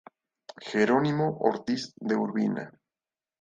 [0.67, 2.71] Jerónimo Ortiz de Urbina